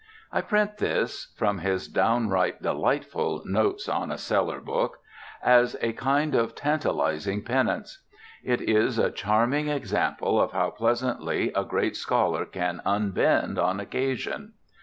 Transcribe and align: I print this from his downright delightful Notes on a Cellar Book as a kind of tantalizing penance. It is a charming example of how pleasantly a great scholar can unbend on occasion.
I 0.31 0.41
print 0.41 0.79
this 0.79 1.31
from 1.37 1.59
his 1.59 1.87
downright 1.87 2.59
delightful 2.63 3.43
Notes 3.45 3.87
on 3.87 4.11
a 4.11 4.17
Cellar 4.17 4.59
Book 4.59 4.97
as 5.43 5.77
a 5.79 5.93
kind 5.93 6.33
of 6.33 6.55
tantalizing 6.55 7.43
penance. 7.43 8.01
It 8.43 8.61
is 8.61 8.97
a 8.97 9.11
charming 9.11 9.67
example 9.69 10.41
of 10.41 10.53
how 10.53 10.71
pleasantly 10.71 11.51
a 11.53 11.63
great 11.63 11.95
scholar 11.95 12.45
can 12.45 12.81
unbend 12.83 13.59
on 13.59 13.79
occasion. 13.79 14.53